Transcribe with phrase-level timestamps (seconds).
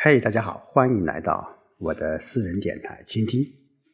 [0.00, 3.42] 嘿，大家好，欢迎来到我的私人电台，倾听、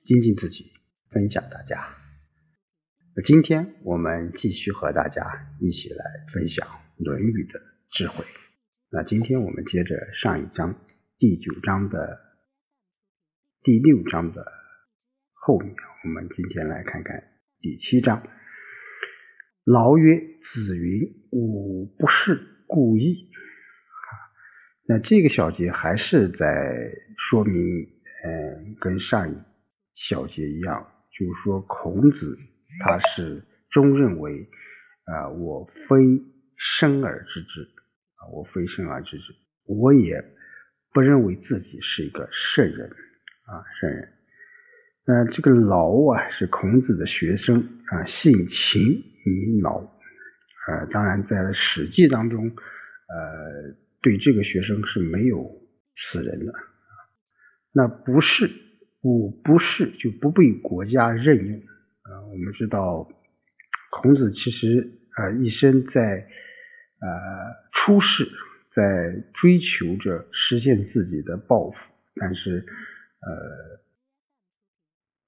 [0.04, 0.70] 精进自己，
[1.10, 1.96] 分享大家。
[3.16, 6.04] 那今天我们继续和大家一起来
[6.34, 6.68] 分享
[7.02, 7.58] 《论语》的
[7.90, 8.22] 智慧。
[8.90, 10.78] 那今天我们接着上一章
[11.16, 12.20] 第九章的
[13.62, 14.44] 第六章的
[15.32, 18.22] 后面，我们今天来看看第七章。
[19.64, 23.30] 劳曰：“子云，吾不是故意。”
[24.86, 27.62] 那这个小节还是在说明，
[28.22, 29.34] 嗯，跟上一
[29.94, 32.36] 小节一样，就是说孔子
[32.80, 34.46] 他是终认为，
[35.06, 35.96] 啊，我非
[36.58, 39.32] 生而知之，啊，我非生而知之，
[39.64, 40.22] 我也
[40.92, 42.86] 不认为自己是一个圣人，
[43.46, 44.12] 啊，圣人。
[45.06, 53.82] 那这个劳啊，是孔子的学生啊，姓秦名劳，啊，当然在《史记》当中，呃。
[54.04, 55.50] 对这个学生是没有
[55.96, 56.52] 此人的，
[57.72, 58.50] 那不是，
[59.00, 61.58] 我不是就不被国家任用
[62.02, 62.20] 啊。
[62.30, 63.08] 我们知道，
[63.90, 66.28] 孔子其实啊一生在
[67.00, 67.08] 呃
[67.72, 68.28] 出世，
[68.72, 71.76] 在追求着实现自己的抱负，
[72.16, 72.66] 但是
[73.20, 73.80] 呃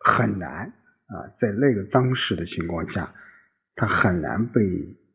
[0.01, 0.75] 很难
[1.07, 3.15] 啊，在那个当时的情况下，
[3.75, 4.61] 他很难被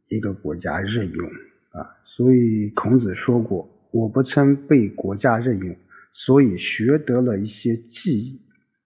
[0.08, 1.30] 一个国家任用。
[1.72, 5.78] 啊，所以孔子说过：“我不曾被国家任用，
[6.13, 8.41] 所以学得了一些技艺。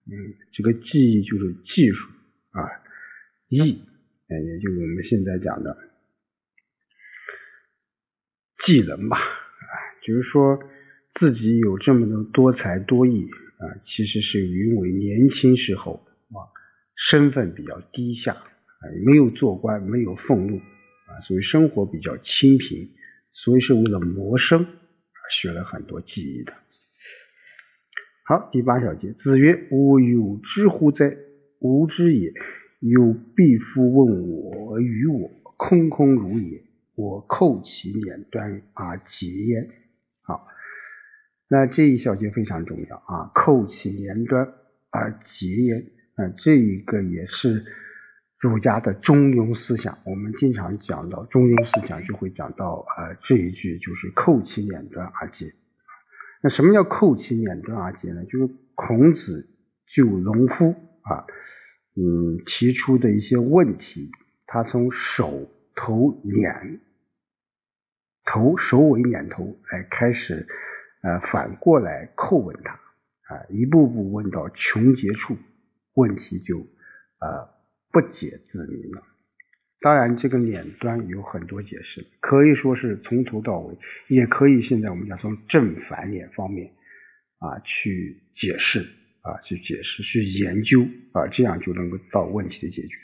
[0.06, 0.14] 嗯，
[0.52, 2.08] 这个技艺就是技术
[2.52, 2.62] 啊，
[3.50, 3.82] 艺，
[4.28, 5.76] 哎，也就是我们现在讲的
[8.64, 9.18] 技能吧。
[9.18, 10.60] 啊，就是说
[11.16, 13.28] 自己有这么多多才多艺
[13.58, 16.38] 啊，其实是因为年轻时候啊，
[16.96, 20.62] 身份比较低下啊，没有做官，没有俸禄。”
[21.22, 22.92] 所以生活比较清贫，
[23.34, 24.66] 所以是为了谋生
[25.30, 26.54] 学了很多技艺的。
[28.26, 31.16] 好，第八小节，子曰：“吾有知乎哉？
[31.60, 32.34] 吾知也。
[32.80, 36.64] 有必夫问我与我，空空如也。
[36.96, 39.70] 我叩其脸端而结焉。”
[40.22, 40.48] 好，
[41.48, 43.32] 那这一小节非常重要啊！
[43.34, 44.54] 叩其脸端
[44.90, 47.66] 而结焉啊，这一个也是。
[48.38, 55.54] 儒家的中庸思想，我们经常讲到中庸思想，就会讲到呃这一句就是叩其脸端而结。
[56.44, 58.26] 那什么叫叩其脸端而结呢？
[58.26, 59.50] 就是孔子
[59.88, 61.26] 就农夫啊，
[61.96, 64.12] 嗯提出的一些问题，
[64.46, 66.82] 他从首头脸
[68.26, 70.46] 头首尾脸头来开始，
[71.02, 75.38] 呃反过来叩问他啊，一步步问到穷结处，
[75.94, 76.60] 问题就
[77.20, 77.55] 呃。
[77.96, 79.02] 不解自明了。
[79.80, 83.78] 当然，这个脸端有很多解释，可以说是从头到尾，
[84.10, 86.74] 也可以现在我们讲从正反两方面
[87.40, 88.82] 啊去解释
[89.22, 92.98] 啊去解释去研究啊，这样就能够到问题的解决。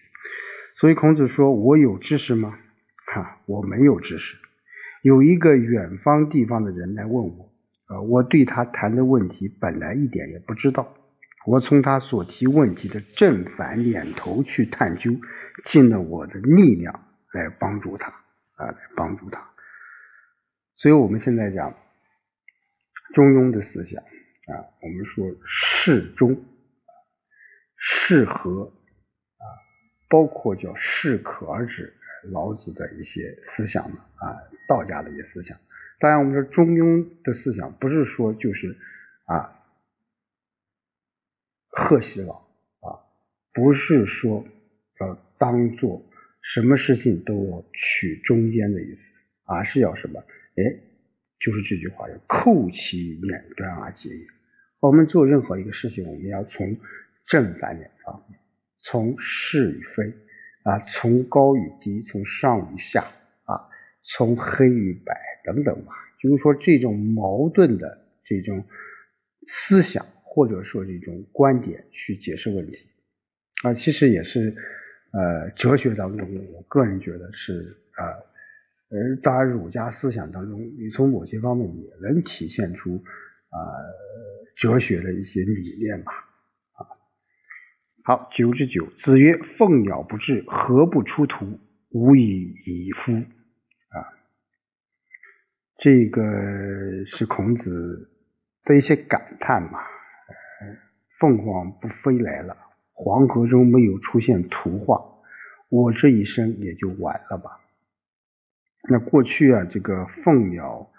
[0.76, 2.60] 所以孔子说：“我有知识吗？
[3.06, 4.36] 哈，我没有知识。
[5.04, 7.50] 有一个远方地方的人来问我，
[7.86, 10.94] 啊，我对他谈的问题本来一点也不知道。”
[11.48, 15.12] 我从他所提问题的正反两头去探究，
[15.66, 17.04] 尽了我的力量
[17.34, 18.10] 来帮助他
[18.58, 19.50] 啊，来帮助他。
[20.76, 21.76] 所以，我们现在讲
[23.16, 24.54] 中庸的思想啊，
[24.84, 26.46] 我们说适中、
[27.76, 28.72] 适合
[29.38, 29.46] 啊，
[30.10, 31.92] 包括叫适可而止，
[32.32, 34.38] 老子的一些思想啊，
[34.68, 35.58] 道家的一些思想。
[36.00, 38.78] 当然，我们说中庸的思想不是说就是
[39.26, 39.58] 啊。
[41.72, 42.34] 贺喜老
[42.82, 43.00] 啊，
[43.54, 44.46] 不是说
[45.00, 46.06] 要当做
[46.42, 50.20] 什么事情都要取中间的意思，而是要什么？
[50.20, 50.64] 哎，
[51.40, 54.26] 就是这句话，要扣其两端而结也。
[54.80, 56.78] 我们做任何一个事情，我们要从
[57.26, 58.40] 正反两方面，
[58.80, 60.14] 从是与非
[60.64, 63.04] 啊，从高与低，从上与下
[63.46, 63.70] 啊，
[64.02, 65.16] 从黑与白
[65.46, 65.94] 等等吧。
[66.20, 68.66] 就是说，这种矛盾的这种
[69.48, 70.06] 思想。
[70.34, 72.88] 或者说这种观点去解释问题
[73.64, 74.56] 啊，其实也是
[75.12, 78.08] 呃哲学当中，我个人觉得是啊，
[78.90, 83.60] 而当然儒家思想当中，你从某些方面也能体现出啊
[84.56, 86.14] 哲学的一些理念吧
[86.76, 86.88] 啊。
[88.06, 91.60] 好，九之九，子曰：“凤鸟不至，何不出图？
[91.90, 93.12] 无以以夫。”
[93.92, 94.00] 啊，
[95.78, 96.24] 这个
[97.06, 98.10] 是孔子
[98.64, 99.80] 的一些感叹嘛。
[101.22, 102.58] 凤凰不飞来了，
[102.94, 105.06] 黄河中没有出现图画，
[105.70, 107.62] 我这一生也就完了吧。
[108.90, 110.92] 那过去啊，这个凤鸟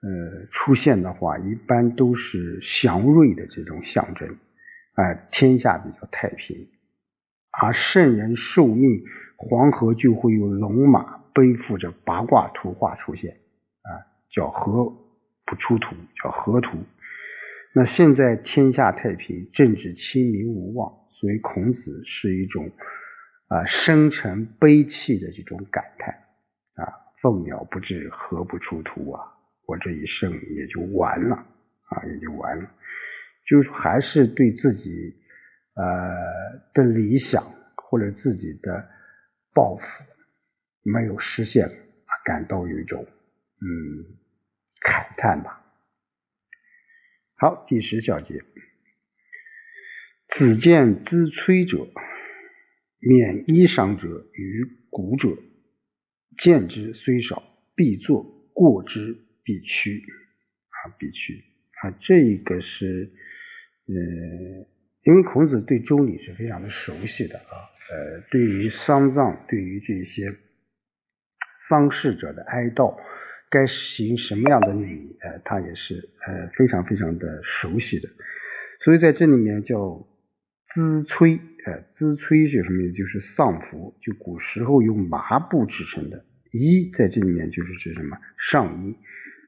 [0.00, 4.36] 呃出现的话，一般都是祥瑞的这种象征，
[4.94, 6.68] 啊，天下比较太平。
[7.52, 9.04] 而圣人受命，
[9.36, 13.36] 黄河就会有龙马背负着八卦图画出现，
[13.82, 14.92] 啊，叫河
[15.46, 16.78] 不出图，叫河图。
[17.74, 22.70] 那现在天下太平，政治清明无望，所以孔子是一种
[23.48, 26.14] 啊深沉悲戚的这种感叹
[26.74, 29.20] 啊，凤鸟不至，何不出图啊，
[29.66, 32.70] 我这一生也就完了啊，也就完了，
[33.46, 35.18] 就是还是对自己。
[35.74, 35.82] 呃
[36.74, 37.42] 的理想
[37.76, 38.90] 或者自己的
[39.54, 39.82] 抱负
[40.82, 43.64] 没有实现，啊感到有一种嗯
[44.84, 45.61] 慨叹吧。
[47.42, 48.44] 好，第十小节，
[50.28, 51.92] 子见资摧者，
[53.00, 55.30] 免衣裳者与古者，
[56.38, 57.42] 见之虽少，
[57.74, 60.04] 必作；过之必趋。
[60.68, 61.42] 啊，必趋
[61.82, 63.12] 啊，这个是
[63.88, 64.68] 呃。
[65.02, 67.58] 因为孔子对周礼是非常的熟悉的啊，
[67.90, 70.32] 呃，对于丧葬，对于这些
[71.68, 72.96] 丧事者的哀悼，
[73.52, 78.08] 该行什么样的礼，呃，他也是呃非常非常的熟悉的。
[78.80, 80.08] 所以在这里面叫
[80.66, 82.92] 资催，呃，资催是什么意思？
[82.94, 88.96] 就是丧服，就古时候用麻布制成的衣，在这里面就是指什么上衣，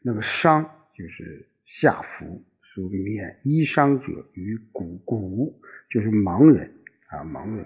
[0.02, 2.44] 那么丧就是下服。
[2.60, 6.70] 说免衣裳者与古古，就是盲人
[7.06, 7.64] 啊，盲人。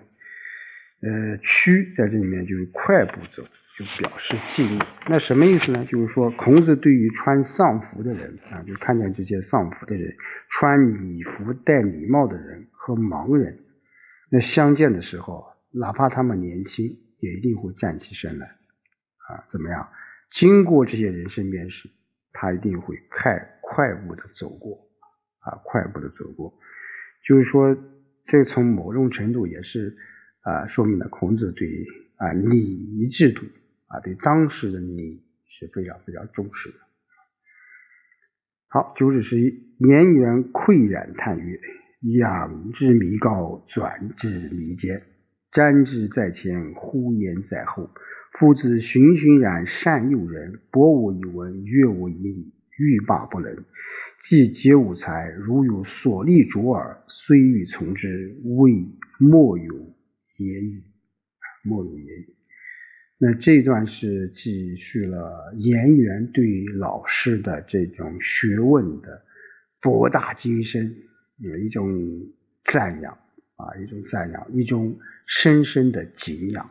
[1.01, 3.43] 呃，趋在这里面就是快步走，
[3.79, 4.79] 就表示敬意。
[5.09, 5.85] 那什么意思呢？
[5.85, 10.17] 就是说，孔子对于穿丧服的人啊，就看见这些丧服的人，
[10.49, 13.61] 穿礼服、戴礼帽的人和盲人，
[14.31, 18.47] 那相见的时候，哪怕他们年轻，也一定会站起身来
[19.29, 19.89] 啊，怎么样？
[20.33, 21.89] 经过这些人身边时，
[22.33, 24.87] 他一定会快快步的走过。
[25.41, 26.53] 啊，快步的走过，
[27.25, 27.75] 就是说，
[28.27, 29.97] 这从某种程度也是
[30.43, 31.87] 啊，说明了孔子对
[32.17, 33.47] 啊礼仪制度
[33.89, 36.77] 啊，对当时的你是非常非常重视的。
[38.69, 41.59] 好，九指十一，颜渊喟然叹曰
[42.19, 45.03] ：“仰之弥高，转之弥坚，
[45.51, 47.91] 瞻之在前，呼延在后。
[48.33, 53.65] 夫子循循然善诱人，博我以文，悦我以礼，欲罢不能。”
[54.21, 58.73] 既皆吾才，如有所立卓尔，虽欲从之，未
[59.19, 59.75] 莫有
[60.37, 60.85] 也矣。
[61.65, 62.38] 莫有也矣。
[63.21, 69.21] 那这段是记叙了颜渊对老师的这种学问的
[69.81, 70.95] 博大精深，
[71.39, 71.89] 有一种
[72.65, 73.13] 赞扬
[73.57, 76.71] 啊，一种赞扬，一种深深的敬仰，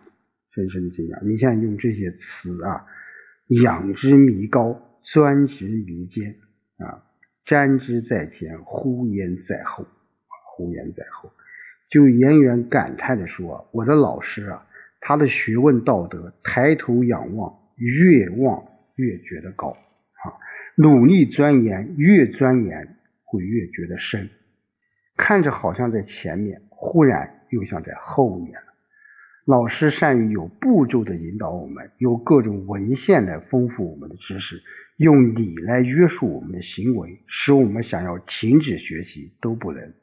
[0.56, 1.20] 深深的敬仰。
[1.24, 2.86] 你像用这些词啊，
[3.64, 6.34] 仰之弥高，钻之弥坚
[6.78, 7.04] 啊。
[7.46, 9.86] 瞻之在前，呼延在后，
[10.56, 11.32] 呼延在后。
[11.90, 14.67] 就颜渊感叹的说：“我的老师啊，
[15.08, 18.62] 他的学问道德，抬头仰望，越望
[18.98, 20.36] 越觉得高啊；
[20.76, 24.30] 努力钻研，越钻研会越觉得深。
[25.16, 28.66] 看着好像在前面，忽然又像在后面了。
[29.46, 34.62] 老师善于有步骤的引导我们，有各种文献来丰富我们的知识。”
[34.98, 39.94] 用理来约束我们的行为，使我们想要停止学习都不能。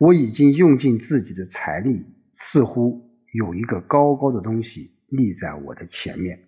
[0.00, 6.38] 我已经用尽自己的财力，似乎有一个高高的东西立在我的前面。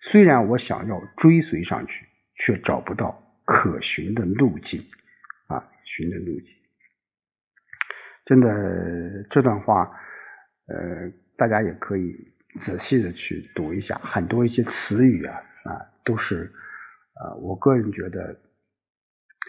[0.00, 4.80] 虽然我想要追随上去，却找不到可寻的路径。
[5.48, 6.54] 啊，寻的路径。
[8.24, 9.90] 真的，这段话，
[10.68, 12.14] 呃，大家也可以
[12.60, 15.34] 仔细的去读一下，很多一些词语啊，
[15.64, 15.70] 啊，
[16.04, 16.52] 都是。
[17.14, 18.40] 啊，我个人觉得，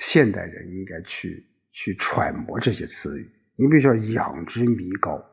[0.01, 3.29] 现代人应该去去揣摩这些词语。
[3.55, 5.23] 你比如说“仰之弥高”，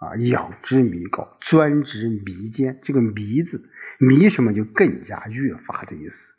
[0.00, 6.32] 啊，“仰之弥高”，“钻之弥坚”，这个“弥”字，“弥”什么就更加越发的意思。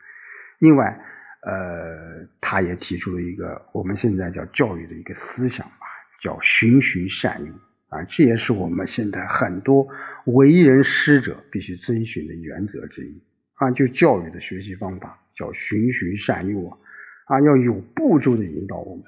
[0.58, 1.00] 另外，
[1.40, 5.86] 呃，他也提出了一个我们现在叫教育的一个思想吧，
[6.20, 7.52] 叫“循循善诱”
[7.88, 9.88] 啊，这也是我们现在很多
[10.26, 13.22] 为人师者必须遵循的原则之一
[13.54, 15.18] 啊，就教育的学习方法。
[15.34, 16.76] 叫循循善诱啊，
[17.24, 19.04] 啊，要有步骤的引导我们。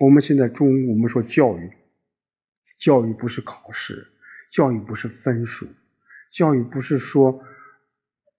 [0.00, 1.70] 我们现在中，我们说教育，
[2.80, 4.08] 教育不是考试，
[4.50, 5.68] 教育不是分数，
[6.32, 7.44] 教育不是说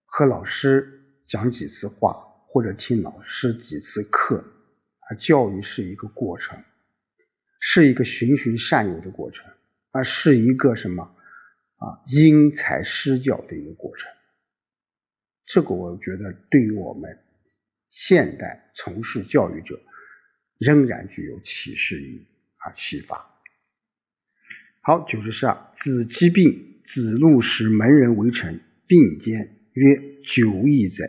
[0.06, 2.14] 和老师讲几次话
[2.48, 4.44] 或者听老师几次课
[5.00, 6.62] 啊，教育是一个过程，
[7.60, 9.50] 是一个循循善诱的过程
[9.92, 11.04] 啊，是一个什么
[11.78, 14.12] 啊因材施教的一个过程。
[15.46, 17.20] 这个我觉得对于我们
[17.90, 19.80] 现代从事教育者
[20.58, 23.31] 仍然具有启示意义啊，启发。
[24.84, 31.06] 好，九十二，子疾病，子路使门人为臣，并肩曰：“久矣哉！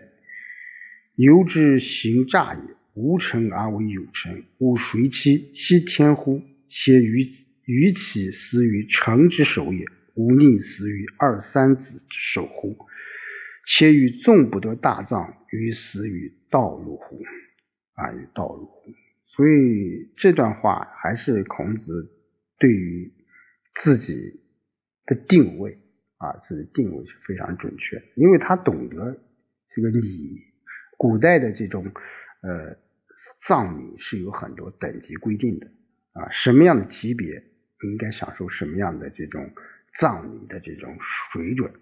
[1.14, 2.60] 由之行诈也。
[2.92, 5.50] 无臣而为有臣，吾谁欺？
[5.54, 6.42] 其天乎？
[6.68, 7.26] 且于
[7.64, 9.86] 于其死于臣之手也，
[10.16, 12.76] 吾宁死于二三子之手乎？
[13.64, 17.22] 且与纵不得大葬，于死于道路乎？
[17.94, 18.92] 啊，于道路乎？
[19.28, 22.10] 所以这段话还是孔子
[22.58, 23.10] 对于
[23.74, 24.40] 自己
[25.06, 25.78] 的定位
[26.18, 29.20] 啊，自己定位是非常准确，因为他懂得
[29.70, 30.38] 这个礼，
[30.98, 31.84] 古代的这种
[32.42, 32.76] 呃
[33.46, 35.66] 葬礼是有很多等级规定的
[36.12, 37.42] 啊，什么样的级别
[37.84, 39.50] 应该享受什么样的这种
[39.96, 41.72] 葬礼的这种水准。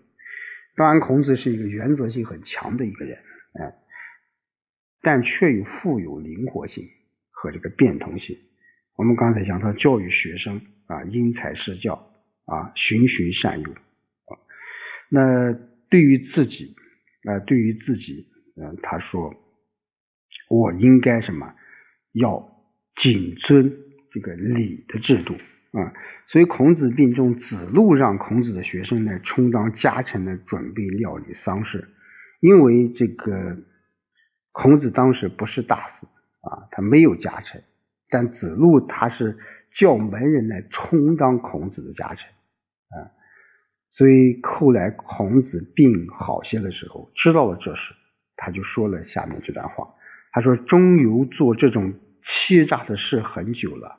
[0.76, 3.18] 当然，孔子是一个原则性很强的一个人，
[3.54, 3.74] 哎，
[5.02, 6.88] 但却又富有灵活性
[7.30, 8.38] 和这个变通性。
[9.00, 11.94] 我们刚才讲他教育学生啊，因材施教
[12.44, 14.36] 啊，循循善诱啊。
[15.08, 15.54] 那
[15.88, 16.76] 对于自己
[17.24, 18.26] 啊，对于自己，
[18.60, 19.34] 嗯，他说
[20.50, 21.54] 我应该什么？
[22.12, 22.46] 要
[22.94, 23.74] 谨遵
[24.12, 25.32] 这个礼的制度。
[25.32, 25.94] 啊，
[26.26, 31.88] 所以孔子病重，子路让孔子的学生呢充当家臣的准备料理丧事，
[32.40, 33.56] 因为这个
[34.52, 36.06] 孔子当时不是大夫
[36.42, 37.64] 啊，他没有家臣，
[38.10, 39.38] 但子路他是
[39.72, 43.08] 叫门人来充当孔子的家臣啊，
[43.90, 47.94] 所以后来孔子病好些的时候，知道了这事，
[48.36, 49.94] 他就说了下面这段话，
[50.32, 53.98] 他说：“中游做这种欺诈的事很久了。”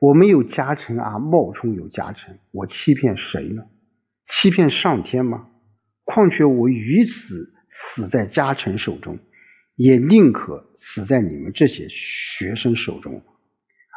[0.00, 3.64] 我没有家臣啊，冒充有家臣，我欺骗谁呢？
[4.26, 5.48] 欺骗上天吗？
[6.04, 9.18] 况且我于此死在家臣手中，
[9.78, 13.22] 也宁可死在你们这些学生手中。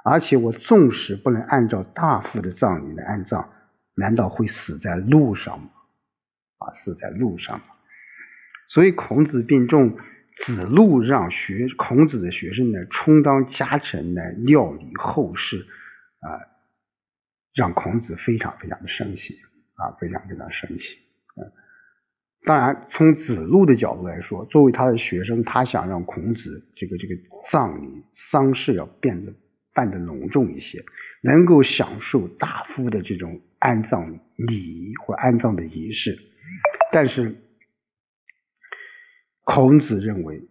[0.06, 3.50] 而且我纵使不能按照大夫的葬礼来安葬，
[3.96, 5.70] 难道会死在路上吗？
[6.60, 7.66] 啊，死在路上吗？
[8.68, 9.98] 所以孔子病重，
[10.36, 15.68] 子路让学孔子的学生呢，充当家臣来料理后事。
[16.20, 16.30] 啊，
[17.56, 19.40] 让孔子非常非常的生气
[19.74, 21.00] 啊，非常非常生气。
[21.36, 21.52] 嗯，
[22.44, 27.14] 当然，从子路的角度来说，作为他的学生，他想让孔子这个这个
[27.50, 29.34] 葬礼丧事要变得
[29.74, 30.84] 办得隆重一些，
[31.22, 36.18] 能够享受大夫的这种安葬礼仪或安葬的仪式。
[36.92, 37.36] 但是，
[39.44, 40.42] 孔子认为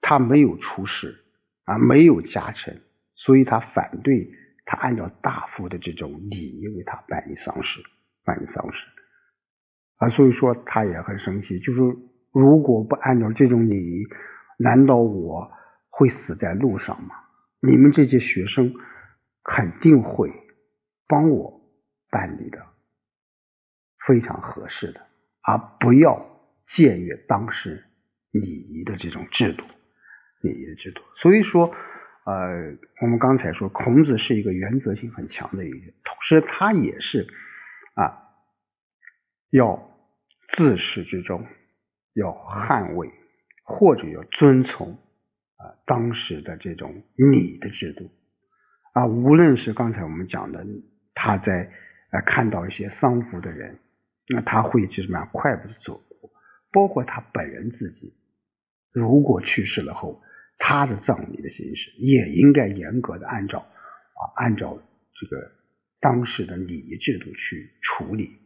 [0.00, 1.24] 他没有出世
[1.64, 2.82] 啊，没有家臣，
[3.14, 4.30] 所以他反对。
[4.64, 7.82] 他按照大夫的这种礼仪为他办理丧事，
[8.24, 8.78] 办理丧事
[10.02, 11.80] 啊，所以说他也很生气，就是
[12.32, 14.02] 如果不按照这种礼仪，
[14.58, 15.48] 难道我
[15.90, 17.14] 会死在路上吗？
[17.60, 18.74] 你们这些学生
[19.44, 20.32] 肯定会
[21.06, 21.60] 帮我
[22.10, 22.58] 办理的，
[24.04, 25.00] 非常合适的，
[25.42, 26.26] 而不要
[26.66, 27.84] 僭越当时
[28.32, 29.64] 礼仪的这种制度，
[30.40, 31.00] 礼仪的制度。
[31.14, 31.72] 所以说。
[32.24, 37.26] 呃，我们刚才说孔子是一个原则性很强的一个人，同时他也是
[37.96, 38.14] 啊，
[39.50, 39.91] 要
[40.48, 41.46] 自始至终
[42.14, 43.10] 要捍卫
[43.64, 44.92] 或者要遵从
[45.56, 48.10] 啊当时的这种礼的制度
[48.92, 50.66] 啊，无论是刚才我们讲的
[51.14, 51.72] 他在
[52.10, 53.78] 啊看到一些丧服的人，
[54.28, 56.30] 那他会就什么样快步的走过，
[56.72, 58.14] 包括他本人自己
[58.92, 60.22] 如果去世了后。
[60.64, 64.80] 他的葬礼的形式也应该严格的按照啊，按照
[65.18, 65.50] 这个
[65.98, 68.38] 当时的礼仪制度去处理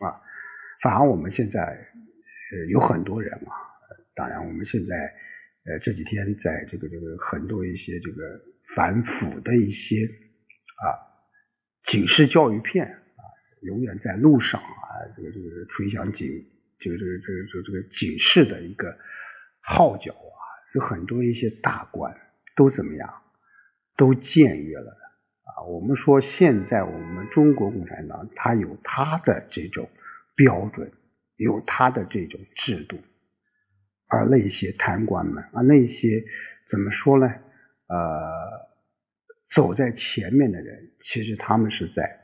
[0.00, 0.18] 啊。
[0.82, 3.54] 反而我们现在呃有很多人啊，
[4.14, 4.96] 当然我们现在
[5.64, 8.40] 呃这几天在这个这个很多一些这个
[8.74, 10.84] 反腐的一些啊
[11.84, 13.22] 警示教育片啊，
[13.62, 16.28] 永远在路上啊，这个这个吹响警
[16.78, 18.98] 这个这个这个这个这个警示的一个
[19.60, 20.42] 号角啊。
[20.74, 22.16] 有很多一些大官
[22.56, 23.12] 都怎么样，
[23.94, 24.90] 都僭越了
[25.44, 25.64] 啊！
[25.64, 29.90] 我们说现在我们中国共产党，它有它的这种
[30.34, 30.92] 标准，
[31.36, 32.98] 有他的这种制度，
[34.06, 36.24] 而那些贪官们啊，那些
[36.68, 37.26] 怎么说呢？
[37.88, 38.68] 呃，
[39.50, 42.20] 走在前面的人，其实他们是在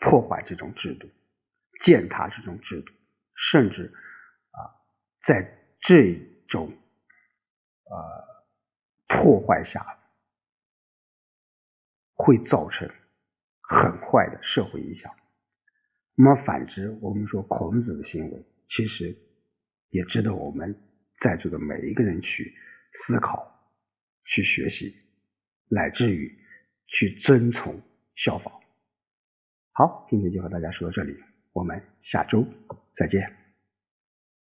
[0.00, 1.08] 破坏这种制度，
[1.82, 2.92] 践踏这种制度，
[3.34, 3.92] 甚至
[4.50, 4.58] 啊，
[5.24, 6.14] 在这
[6.48, 6.76] 种。
[7.84, 9.84] 呃，破坏下
[12.14, 12.88] 会造成
[13.60, 15.14] 很坏的社会影响。
[16.24, 19.12] 那么反之，我们说孔子的行为其实
[19.88, 20.72] 也值得我们
[21.20, 22.54] 在座的每一个人去
[22.92, 23.44] 思考、
[24.26, 24.94] 去学习，
[25.68, 26.32] 乃至于
[26.86, 27.82] 去遵从、
[28.14, 28.52] 效仿。
[29.72, 31.12] 好，今天就和大家说到这里，
[31.52, 32.46] 我们下周
[32.94, 33.41] 再见。